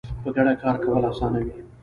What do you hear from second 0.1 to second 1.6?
په ګډه کار کول اسانه وي